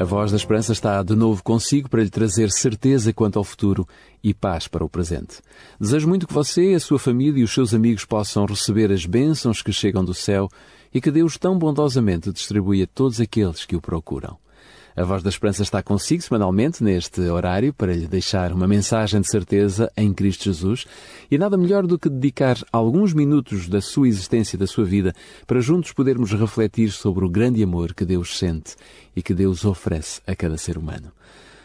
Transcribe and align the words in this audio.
A 0.00 0.04
voz 0.04 0.30
da 0.30 0.38
esperança 0.38 0.72
está 0.72 1.02
de 1.02 1.14
novo 1.14 1.44
consigo 1.44 1.86
para 1.86 2.02
lhe 2.02 2.08
trazer 2.08 2.50
certeza 2.50 3.12
quanto 3.12 3.38
ao 3.38 3.44
futuro 3.44 3.86
e 4.24 4.32
paz 4.32 4.66
para 4.66 4.82
o 4.82 4.88
presente. 4.88 5.42
Desejo 5.78 6.08
muito 6.08 6.26
que 6.26 6.32
você, 6.32 6.72
a 6.72 6.80
sua 6.80 6.98
família 6.98 7.38
e 7.38 7.44
os 7.44 7.52
seus 7.52 7.74
amigos 7.74 8.06
possam 8.06 8.46
receber 8.46 8.90
as 8.90 9.04
bênçãos 9.04 9.60
que 9.60 9.74
chegam 9.74 10.02
do 10.02 10.14
céu 10.14 10.48
e 10.94 11.02
que 11.02 11.10
Deus 11.10 11.36
tão 11.36 11.58
bondosamente 11.58 12.32
distribui 12.32 12.82
a 12.82 12.86
todos 12.86 13.20
aqueles 13.20 13.66
que 13.66 13.76
o 13.76 13.80
procuram. 13.82 14.38
A 15.00 15.04
Voz 15.04 15.22
da 15.22 15.30
Esperança 15.30 15.62
está 15.62 15.82
consigo 15.82 16.22
semanalmente 16.22 16.84
neste 16.84 17.22
horário 17.22 17.72
para 17.72 17.94
lhe 17.94 18.06
deixar 18.06 18.52
uma 18.52 18.68
mensagem 18.68 19.22
de 19.22 19.30
certeza 19.30 19.90
em 19.96 20.12
Cristo 20.12 20.44
Jesus 20.44 20.84
e 21.30 21.38
nada 21.38 21.56
melhor 21.56 21.86
do 21.86 21.98
que 21.98 22.10
dedicar 22.10 22.58
alguns 22.70 23.14
minutos 23.14 23.66
da 23.66 23.80
sua 23.80 24.08
existência 24.08 24.56
e 24.56 24.58
da 24.58 24.66
sua 24.66 24.84
vida 24.84 25.14
para 25.46 25.58
juntos 25.58 25.92
podermos 25.92 26.32
refletir 26.32 26.90
sobre 26.90 27.24
o 27.24 27.30
grande 27.30 27.62
amor 27.62 27.94
que 27.94 28.04
Deus 28.04 28.36
sente 28.36 28.76
e 29.16 29.22
que 29.22 29.32
Deus 29.32 29.64
oferece 29.64 30.20
a 30.26 30.36
cada 30.36 30.58
ser 30.58 30.76
humano. 30.76 31.10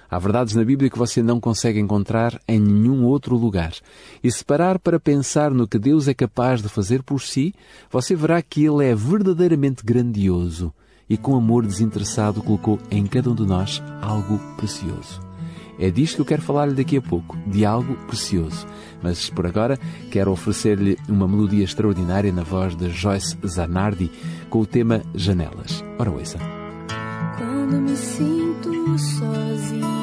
Há 0.09 0.17
verdades 0.17 0.55
na 0.55 0.63
Bíblia 0.63 0.89
que 0.89 0.97
você 0.97 1.21
não 1.21 1.41
consegue 1.41 1.77
encontrar 1.77 2.39
em 2.47 2.57
nenhum 2.57 3.03
outro 3.03 3.35
lugar. 3.35 3.73
E 4.23 4.31
se 4.31 4.45
parar 4.45 4.79
para 4.79 4.97
pensar 4.97 5.51
no 5.51 5.67
que 5.67 5.77
Deus 5.77 6.07
é 6.07 6.13
capaz 6.13 6.61
de 6.61 6.69
fazer 6.69 7.03
por 7.03 7.21
si, 7.21 7.53
você 7.91 8.15
verá 8.15 8.41
que 8.41 8.63
Ele 8.63 8.85
é 8.85 8.95
verdadeiramente 8.95 9.83
grandioso 9.83 10.73
e 11.09 11.17
com 11.17 11.35
amor 11.35 11.65
desinteressado 11.65 12.41
colocou 12.41 12.79
em 12.89 13.05
cada 13.05 13.29
um 13.29 13.35
de 13.35 13.45
nós 13.45 13.81
algo 14.01 14.39
precioso. 14.57 15.21
É 15.77 15.89
disto 15.89 16.15
que 16.15 16.21
eu 16.21 16.25
quero 16.25 16.41
falar-lhe 16.41 16.73
daqui 16.73 16.97
a 16.97 17.01
pouco, 17.01 17.37
de 17.45 17.65
algo 17.65 17.95
precioso. 18.07 18.65
Mas 19.03 19.29
por 19.29 19.45
agora 19.45 19.77
quero 20.09 20.31
oferecer-lhe 20.31 20.97
uma 21.09 21.27
melodia 21.27 21.63
extraordinária 21.63 22.31
na 22.31 22.43
voz 22.43 22.75
de 22.75 22.89
Joyce 22.89 23.37
Zanardi 23.45 24.09
com 24.49 24.59
o 24.59 24.65
tema 24.65 25.01
Janelas. 25.13 25.83
Ora, 25.99 26.11
ouça. 26.11 26.39
Quando 27.37 27.81
me 27.81 27.95
sinto 27.95 28.97
sozinha, 28.97 29.94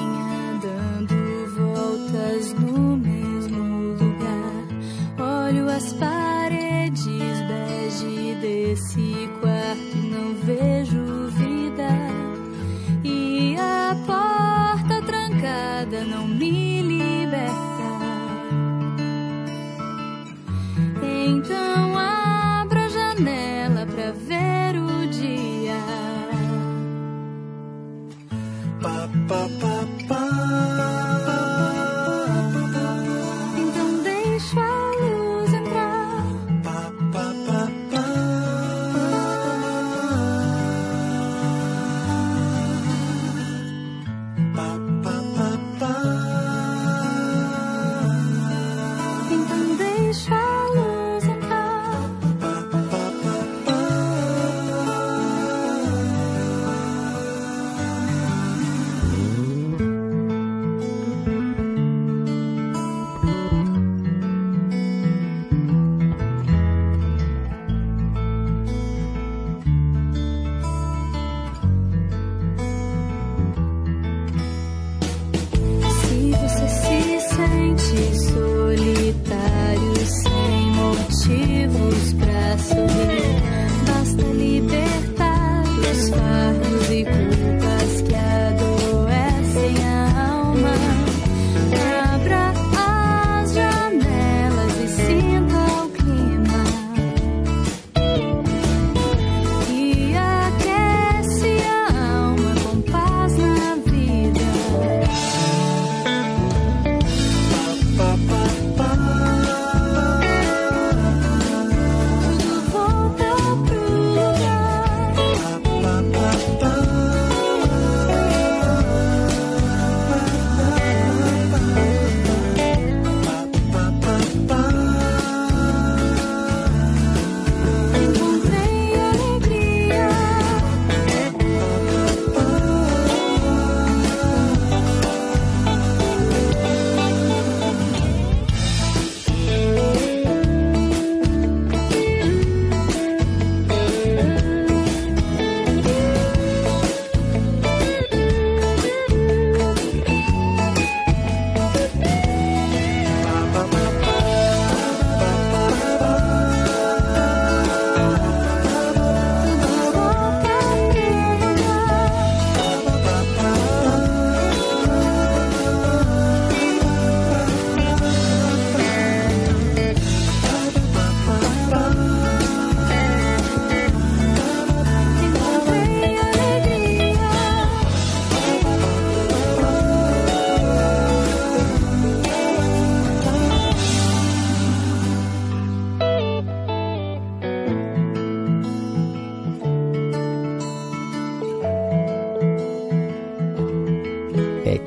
Então 21.45 21.82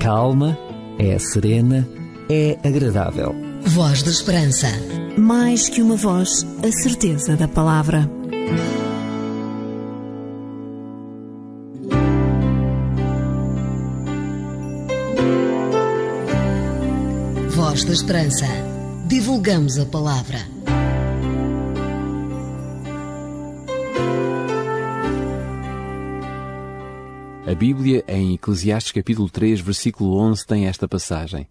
calma, 0.05 0.55
é 0.99 1.17
serena, 1.17 1.89
é 2.29 2.59
agradável. 2.63 3.33
Voz 3.63 4.03
da 4.03 4.11
Esperança. 4.11 4.67
Mais 5.17 5.67
que 5.67 5.81
uma 5.81 5.95
voz, 5.95 6.45
a 6.63 6.71
certeza 6.71 7.35
da 7.35 7.47
palavra. 7.47 8.07
Voz 17.49 17.83
da 17.83 17.93
Esperança. 17.93 18.45
Divulgamos 19.07 19.79
a 19.79 19.87
palavra. 19.87 20.54
A 27.47 27.53
Bíblia, 27.53 28.03
em 28.07 28.33
Eclesiastes 28.33 28.91
capítulo 28.91 29.29
3, 29.29 29.59
versículo 29.59 30.17
11, 30.17 30.47
tem 30.47 30.65
esta 30.65 30.87
passagem. 30.87 31.47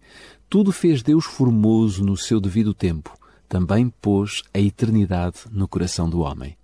Tudo 0.49 0.73
fez 0.73 1.01
Deus 1.01 1.23
formoso 1.23 2.03
no 2.03 2.17
seu 2.17 2.41
devido 2.41 2.73
tempo. 2.73 3.17
Também 3.47 3.89
pôs 4.01 4.43
a 4.53 4.59
eternidade 4.59 5.39
no 5.49 5.69
coração 5.69 6.09
do 6.09 6.19
homem. 6.19 6.57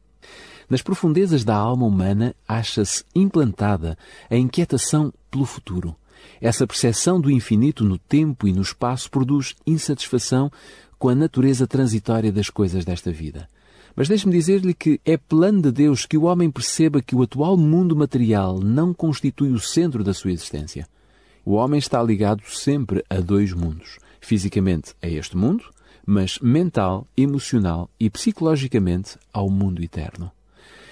Nas 0.70 0.82
profundezas 0.82 1.46
da 1.46 1.56
alma 1.56 1.86
humana 1.86 2.36
acha-se 2.46 3.06
implantada 3.16 3.98
a 4.30 4.36
inquietação 4.36 5.14
pelo 5.32 5.46
futuro. 5.46 5.96
Essa 6.42 6.68
percepção 6.68 7.20
do 7.20 7.32
infinito 7.32 7.86
no 7.86 7.98
tempo 7.98 8.50
e 8.50 8.52
no 8.52 8.62
espaço 8.62 9.10
produz 9.10 9.56
insatisfação 9.66 10.52
com 11.00 11.08
a 11.08 11.16
natureza 11.16 11.66
transitória 11.66 12.34
das 12.34 12.50
coisas 12.50 12.84
desta 12.84 13.14
vida. 13.14 13.48
Mas 13.96 14.08
deixe-me 14.08 14.32
dizer-lhe 14.34 14.74
que 14.74 15.00
é 15.06 15.18
plano 15.18 15.62
de 15.62 15.72
Deus 15.72 16.06
que 16.06 16.18
o 16.18 16.24
homem 16.24 16.50
perceba 16.50 17.02
que 17.02 17.16
o 17.16 17.22
atual 17.22 17.58
mundo 17.58 17.96
material 17.96 18.60
não 18.60 18.94
constitui 18.94 19.52
o 19.52 19.60
centro 19.60 20.04
da 20.04 20.14
sua 20.14 20.32
existência. 20.32 20.88
O 21.44 21.54
homem 21.54 21.80
está 21.80 22.02
ligado 22.02 22.44
sempre 22.48 23.04
a 23.10 23.20
dois 23.20 23.54
mundos. 23.54 23.98
Fisicamente 24.20 24.94
a 25.02 25.08
este 25.08 25.36
mundo, 25.36 25.66
mas 26.06 26.40
mental, 26.40 27.08
emocional 27.18 27.90
e 28.00 28.10
psicologicamente 28.10 29.18
ao 29.34 29.50
mundo 29.50 29.84
eterno. 29.84 30.32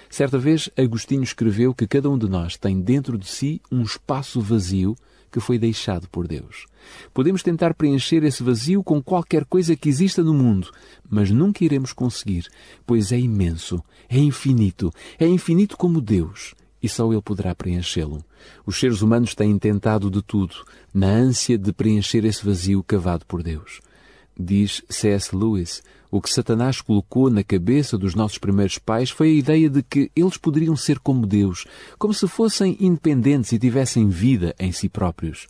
Certa 0.10 0.40
vez, 0.40 0.70
Agostinho 0.76 1.22
escreveu 1.22 1.74
que 1.74 1.88
cada 1.88 2.10
um 2.10 2.18
de 2.18 2.28
nós 2.28 2.58
tem 2.58 2.82
dentro 2.82 3.18
de 3.18 3.28
si 3.28 3.62
um 3.72 3.84
espaço 3.84 4.42
vazio 4.42 4.96
que 5.32 5.40
foi 5.40 5.58
deixado 5.58 6.08
por 6.10 6.28
Deus. 6.28 6.66
Podemos 7.14 7.44
tentar 7.44 7.74
preencher 7.74 8.24
esse 8.24 8.42
vazio 8.44 8.84
com 8.84 9.02
qualquer 9.02 9.46
coisa 9.46 9.76
que 9.76 9.90
exista 9.90 10.24
no 10.24 10.34
mundo, 10.34 10.72
mas 11.10 11.30
nunca 11.32 11.64
iremos 11.64 11.94
conseguir, 11.94 12.48
pois 12.86 13.12
é 13.12 13.20
imenso, 13.20 13.84
é 14.10 14.18
infinito, 14.18 14.92
é 15.20 15.28
infinito 15.28 15.78
como 15.78 16.02
Deus, 16.02 16.56
e 16.82 16.88
só 16.88 17.12
Ele 17.12 17.22
poderá 17.22 17.54
preenchê-lo. 17.54 18.24
Os 18.66 18.80
seres 18.80 19.02
humanos 19.02 19.36
têm 19.36 19.58
tentado 19.58 20.10
de 20.10 20.22
tudo, 20.22 20.56
na 20.94 21.08
ânsia 21.08 21.58
de 21.58 21.72
preencher 21.74 22.26
esse 22.26 22.46
vazio 22.46 22.84
cavado 22.84 23.26
por 23.26 23.44
Deus. 23.44 23.82
Diz 24.38 24.82
C.S. 24.90 25.36
Lewis, 25.36 25.84
o 26.12 26.20
que 26.20 26.30
Satanás 26.32 26.82
colocou 26.82 27.30
na 27.30 27.44
cabeça 27.44 27.98
dos 27.98 28.16
nossos 28.16 28.38
primeiros 28.38 28.78
pais 28.80 29.10
foi 29.10 29.28
a 29.28 29.34
ideia 29.34 29.70
de 29.70 29.84
que 29.84 30.12
eles 30.16 30.38
poderiam 30.38 30.76
ser 30.76 31.00
como 31.00 31.28
Deus, 31.28 31.66
como 31.98 32.14
se 32.14 32.28
fossem 32.28 32.76
independentes 32.80 33.52
e 33.52 33.60
tivessem 33.60 34.10
vida 34.10 34.56
em 34.60 34.72
si 34.72 34.90
próprios. 34.90 35.48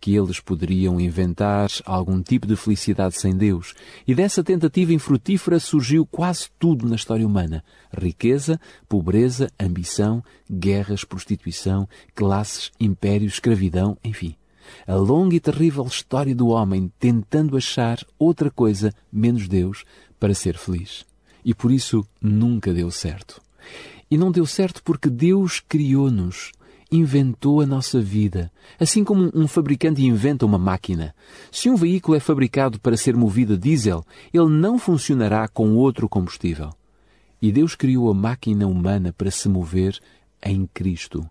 Que 0.00 0.14
eles 0.14 0.38
poderiam 0.38 1.00
inventar 1.00 1.70
algum 1.86 2.20
tipo 2.20 2.46
de 2.46 2.56
felicidade 2.56 3.18
sem 3.18 3.34
Deus. 3.34 3.72
E 4.06 4.14
dessa 4.14 4.44
tentativa 4.44 4.92
infrutífera 4.92 5.58
surgiu 5.58 6.04
quase 6.04 6.48
tudo 6.58 6.86
na 6.86 6.96
história 6.96 7.26
humana: 7.26 7.64
riqueza, 7.96 8.60
pobreza, 8.86 9.50
ambição, 9.58 10.22
guerras, 10.50 11.04
prostituição, 11.04 11.88
classes, 12.14 12.70
impérios, 12.78 13.34
escravidão, 13.34 13.96
enfim 14.04 14.36
a 14.86 14.94
longa 14.94 15.36
e 15.36 15.40
terrível 15.40 15.84
história 15.84 16.34
do 16.34 16.48
homem 16.48 16.92
tentando 16.98 17.56
achar 17.56 17.98
outra 18.18 18.50
coisa 18.50 18.92
menos 19.12 19.48
Deus 19.48 19.84
para 20.18 20.34
ser 20.34 20.56
feliz. 20.56 21.04
E 21.44 21.54
por 21.54 21.70
isso 21.70 22.06
nunca 22.20 22.72
deu 22.72 22.90
certo. 22.90 23.40
E 24.10 24.16
não 24.16 24.30
deu 24.30 24.46
certo 24.46 24.82
porque 24.82 25.10
Deus 25.10 25.60
criou-nos, 25.60 26.52
inventou 26.90 27.60
a 27.60 27.66
nossa 27.66 28.00
vida, 28.00 28.50
assim 28.78 29.02
como 29.02 29.30
um 29.34 29.48
fabricante 29.48 30.04
inventa 30.04 30.46
uma 30.46 30.58
máquina. 30.58 31.14
Se 31.50 31.68
um 31.68 31.76
veículo 31.76 32.16
é 32.16 32.20
fabricado 32.20 32.78
para 32.80 32.96
ser 32.96 33.16
movido 33.16 33.54
a 33.54 33.56
diesel, 33.56 34.04
ele 34.32 34.48
não 34.48 34.78
funcionará 34.78 35.48
com 35.48 35.74
outro 35.74 36.08
combustível. 36.08 36.70
E 37.42 37.52
Deus 37.52 37.74
criou 37.74 38.10
a 38.10 38.14
máquina 38.14 38.66
humana 38.66 39.12
para 39.12 39.30
se 39.30 39.48
mover 39.48 39.98
em 40.42 40.66
Cristo. 40.72 41.28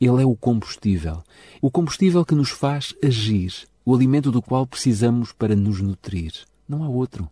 Ele 0.00 0.22
é 0.22 0.26
o 0.26 0.36
combustível, 0.36 1.22
o 1.60 1.70
combustível 1.70 2.24
que 2.24 2.34
nos 2.34 2.50
faz 2.50 2.94
agir, 3.02 3.66
o 3.84 3.94
alimento 3.94 4.30
do 4.30 4.42
qual 4.42 4.66
precisamos 4.66 5.32
para 5.32 5.56
nos 5.56 5.80
nutrir. 5.80 6.32
Não 6.68 6.82
há 6.84 6.88
outro. 6.88 7.28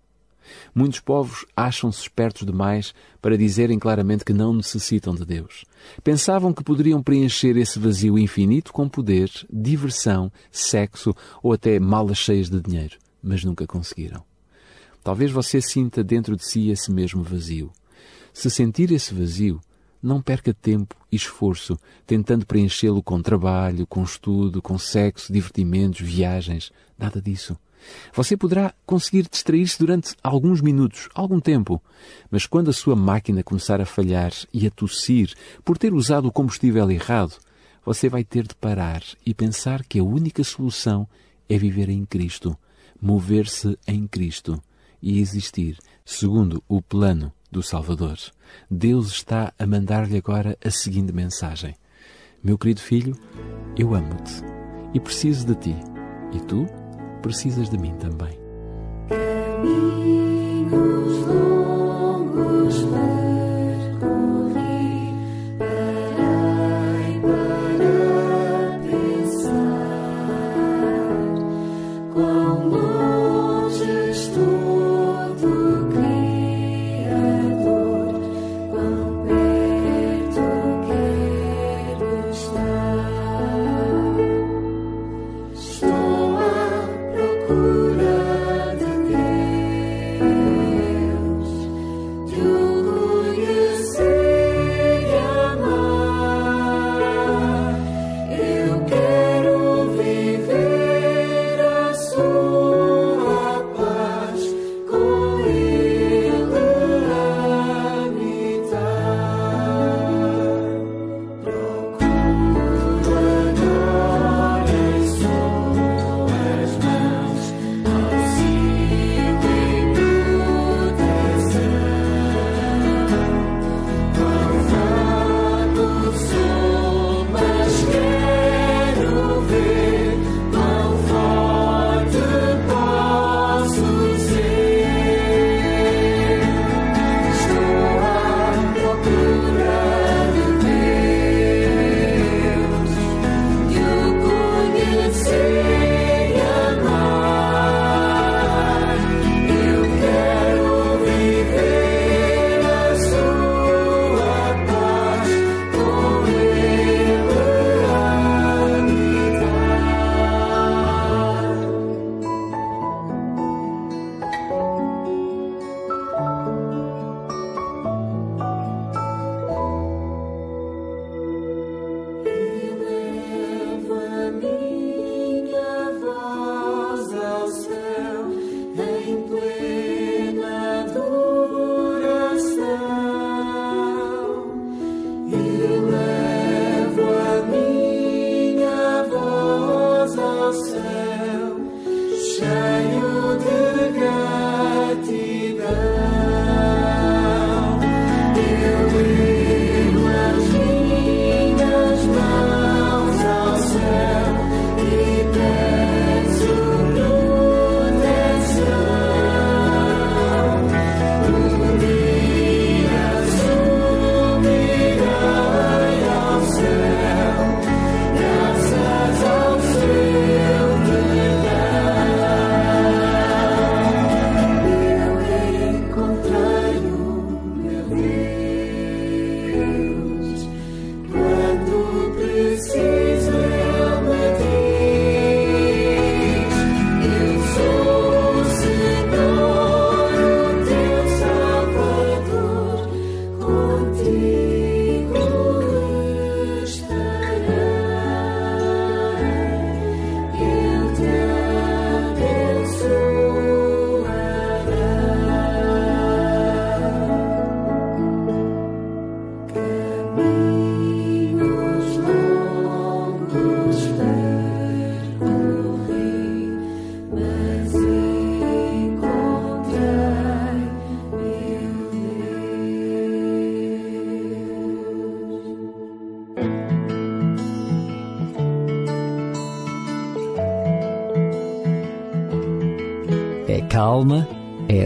Muitos 0.74 1.00
povos 1.00 1.44
acham-se 1.56 2.00
espertos 2.00 2.46
demais 2.46 2.94
para 3.20 3.38
dizerem 3.38 3.78
claramente 3.78 4.24
que 4.24 4.32
não 4.32 4.52
necessitam 4.52 5.14
de 5.14 5.24
Deus. 5.24 5.64
Pensavam 6.02 6.52
que 6.52 6.64
poderiam 6.64 7.02
preencher 7.02 7.56
esse 7.56 7.78
vazio 7.78 8.18
infinito 8.18 8.72
com 8.72 8.88
poder, 8.88 9.30
diversão, 9.52 10.30
sexo 10.50 11.14
ou 11.42 11.52
até 11.52 11.78
malas 11.78 12.18
cheias 12.18 12.48
de 12.48 12.60
dinheiro, 12.60 12.98
mas 13.22 13.44
nunca 13.44 13.66
conseguiram. 13.66 14.24
Talvez 15.02 15.30
você 15.30 15.60
sinta 15.60 16.04
dentro 16.04 16.36
de 16.36 16.44
si 16.44 16.70
esse 16.70 16.90
mesmo 16.90 17.22
vazio. 17.22 17.72
Se 18.32 18.50
sentir 18.50 18.92
esse 18.92 19.14
vazio, 19.14 19.60
não 20.02 20.20
perca 20.20 20.52
tempo 20.52 20.94
esforço 21.10 21.78
tentando 22.06 22.46
preenchê-lo 22.46 23.02
com 23.02 23.20
trabalho, 23.20 23.86
com 23.86 24.02
estudo, 24.02 24.62
com 24.62 24.78
sexo, 24.78 25.32
divertimentos, 25.32 26.00
viagens. 26.00 26.72
Nada 26.98 27.20
disso. 27.20 27.56
Você 28.14 28.36
poderá 28.36 28.74
conseguir 28.84 29.26
distrair-se 29.28 29.78
durante 29.78 30.14
alguns 30.22 30.60
minutos, 30.60 31.08
algum 31.14 31.40
tempo, 31.40 31.82
mas 32.30 32.46
quando 32.46 32.68
a 32.68 32.74
sua 32.74 32.94
máquina 32.94 33.42
começar 33.42 33.80
a 33.80 33.86
falhar 33.86 34.32
e 34.52 34.66
a 34.66 34.70
tossir 34.70 35.34
por 35.64 35.78
ter 35.78 35.94
usado 35.94 36.28
o 36.28 36.32
combustível 36.32 36.90
errado, 36.90 37.38
você 37.84 38.08
vai 38.08 38.22
ter 38.22 38.46
de 38.46 38.54
parar 38.54 39.02
e 39.24 39.32
pensar 39.32 39.82
que 39.84 39.98
a 39.98 40.04
única 40.04 40.44
solução 40.44 41.08
é 41.48 41.56
viver 41.56 41.88
em 41.88 42.04
Cristo, 42.04 42.56
mover-se 43.00 43.78
em 43.86 44.06
Cristo 44.06 44.62
e 45.02 45.18
existir 45.18 45.78
segundo 46.04 46.62
o 46.68 46.82
plano 46.82 47.32
do 47.50 47.62
Salvador. 47.62 48.18
Deus 48.70 49.08
está 49.08 49.52
a 49.58 49.66
mandar-lhe 49.66 50.16
agora 50.16 50.56
a 50.64 50.70
seguinte 50.70 51.12
mensagem: 51.12 51.74
Meu 52.42 52.56
querido 52.56 52.80
filho, 52.80 53.16
eu 53.76 53.94
amo-te 53.94 54.42
e 54.94 55.00
preciso 55.00 55.46
de 55.46 55.54
ti, 55.54 55.76
e 56.32 56.40
tu 56.40 56.66
precisas 57.22 57.68
de 57.68 57.78
mim 57.78 57.94
também. 57.96 58.38
Caminhos 59.08 60.72
longos 61.26 61.79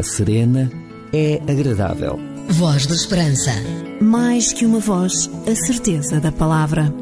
serena, 0.04 0.70
é 1.12 1.40
agradável. 1.50 2.18
Voz 2.48 2.86
da 2.86 2.94
Esperança. 2.94 3.50
Mais 4.00 4.52
que 4.52 4.66
uma 4.66 4.78
voz, 4.78 5.30
a 5.50 5.54
certeza 5.54 6.20
da 6.20 6.30
palavra. 6.30 6.92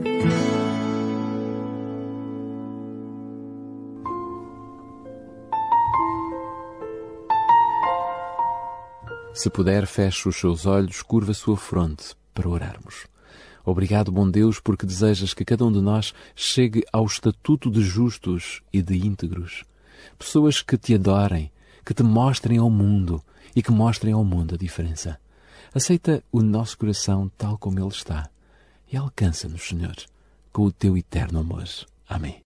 Se 9.35 9.51
puder, 9.51 9.87
feche 9.87 10.29
os 10.29 10.37
seus 10.37 10.67
olhos, 10.67 11.03
curva 11.03 11.33
a 11.33 11.35
sua 11.35 11.57
fronte 11.57 12.15
para 12.33 12.49
orarmos. 12.49 13.07
Obrigado, 13.65 14.13
bom 14.13 14.29
Deus, 14.29 14.61
porque 14.61 14.87
desejas 14.87 15.35
que 15.35 15.45
cada 15.45 15.65
um 15.65 15.73
de 15.73 15.81
nós 15.81 16.13
chegue 16.35 16.85
ao 16.93 17.05
estatuto 17.07 17.71
de 17.71 17.81
justos 17.81 18.63
e 18.73 18.83
de 18.83 18.97
íntegros. 19.07 19.65
Pessoas 20.19 20.63
que 20.63 20.77
te 20.77 20.95
adorem, 20.95 21.51
que 21.85 21.95
te 21.95 22.03
mostrem 22.03 22.59
ao 22.59 22.71
mundo 22.71 23.23
e 23.55 23.62
que 23.62 23.71
mostrem 23.71 24.12
ao 24.12 24.25
mundo 24.25 24.55
a 24.55 24.59
diferença. 24.59 25.19
Aceita 25.75 26.23
o 26.31 26.43
nosso 26.43 26.77
coração 26.77 27.31
tal 27.37 27.57
como 27.59 27.79
ele 27.79 27.89
está 27.89 28.29
e 28.93 28.97
alcança-nos, 28.97 29.62
Senhor, 29.62 29.97
com 30.53 30.65
o 30.65 30.73
teu 30.73 30.97
eterno 30.97 31.41
amor. 31.41 31.65
Amém. 32.09 32.41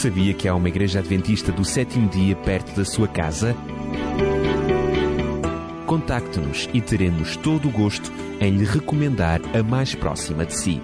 Sabia 0.00 0.32
que 0.32 0.48
há 0.48 0.54
uma 0.54 0.70
igreja 0.70 1.00
adventista 1.00 1.52
do 1.52 1.62
sétimo 1.62 2.08
dia 2.08 2.34
perto 2.34 2.74
da 2.74 2.86
sua 2.86 3.06
casa? 3.06 3.54
Contacte-nos 5.86 6.70
e 6.72 6.80
teremos 6.80 7.36
todo 7.36 7.68
o 7.68 7.70
gosto 7.70 8.10
em 8.40 8.56
lhe 8.56 8.64
recomendar 8.64 9.42
a 9.54 9.62
mais 9.62 9.94
próxima 9.94 10.46
de 10.46 10.58
si. 10.58 10.80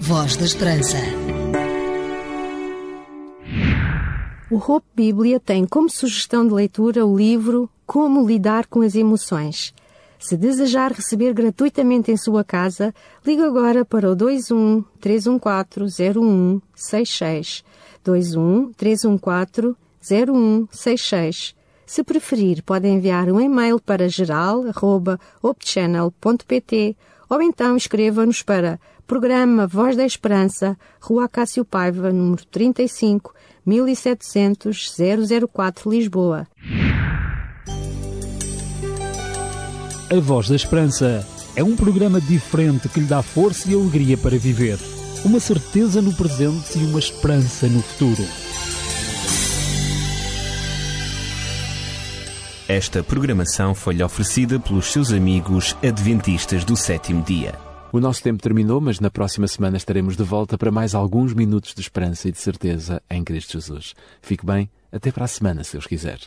Voz 0.00 0.36
da 0.36 0.44
Esperança. 0.44 0.96
O 4.50 4.56
Hope 4.56 4.88
Bíblia 4.92 5.38
tem 5.38 5.64
como 5.64 5.88
sugestão 5.88 6.44
de 6.44 6.52
leitura 6.52 7.06
o 7.06 7.16
livro 7.16 7.70
Como 7.86 8.26
Lidar 8.26 8.66
com 8.66 8.80
as 8.80 8.96
Emoções. 8.96 9.72
Se 10.20 10.36
desejar 10.36 10.92
receber 10.92 11.32
gratuitamente 11.32 12.12
em 12.12 12.16
sua 12.16 12.44
casa, 12.44 12.94
ligue 13.26 13.42
agora 13.42 13.86
para 13.86 14.12
o 14.12 14.14
21 14.14 14.84
314 15.00 16.12
0166 16.12 17.64
21 18.04 18.70
314 18.74 19.74
0166. 20.00 21.56
Se 21.86 22.04
preferir, 22.04 22.62
pode 22.62 22.86
enviar 22.86 23.30
um 23.30 23.40
e-mail 23.40 23.80
para 23.80 24.06
geral.opchannel.pt 24.08 26.96
ou 27.28 27.42
então 27.42 27.76
escreva-nos 27.76 28.42
para 28.42 28.78
Programa 29.06 29.66
Voz 29.66 29.96
da 29.96 30.04
Esperança, 30.04 30.76
Rua 31.00 31.26
Cássio 31.28 31.64
Paiva, 31.64 32.12
número 32.12 32.44
35, 32.46 33.34
1700 33.64 34.94
004, 35.50 35.90
Lisboa. 35.90 36.46
A 40.12 40.18
Voz 40.18 40.48
da 40.48 40.56
Esperança 40.56 41.24
é 41.54 41.62
um 41.62 41.76
programa 41.76 42.20
diferente 42.20 42.88
que 42.88 42.98
lhe 42.98 43.06
dá 43.06 43.22
força 43.22 43.70
e 43.70 43.74
alegria 43.74 44.18
para 44.18 44.36
viver 44.36 44.76
uma 45.24 45.38
certeza 45.38 46.02
no 46.02 46.12
presente 46.12 46.76
e 46.76 46.84
uma 46.84 46.98
esperança 46.98 47.68
no 47.68 47.80
futuro. 47.80 48.24
Esta 52.66 53.04
programação 53.04 53.72
foi-lhe 53.72 54.02
oferecida 54.02 54.58
pelos 54.58 54.90
seus 54.90 55.12
amigos 55.12 55.76
adventistas 55.80 56.64
do 56.64 56.76
sétimo 56.76 57.22
dia. 57.22 57.54
O 57.92 58.00
nosso 58.00 58.20
tempo 58.20 58.42
terminou, 58.42 58.80
mas 58.80 58.98
na 58.98 59.12
próxima 59.12 59.46
semana 59.46 59.76
estaremos 59.76 60.16
de 60.16 60.24
volta 60.24 60.58
para 60.58 60.72
mais 60.72 60.92
alguns 60.92 61.32
minutos 61.32 61.72
de 61.72 61.82
esperança 61.82 62.28
e 62.28 62.32
de 62.32 62.38
certeza 62.38 63.00
em 63.08 63.22
Cristo 63.22 63.52
Jesus. 63.52 63.94
Fique 64.20 64.44
bem, 64.44 64.68
até 64.90 65.12
para 65.12 65.26
a 65.26 65.28
semana, 65.28 65.62
se 65.62 65.74
Deus 65.74 65.86
quiser. 65.86 66.18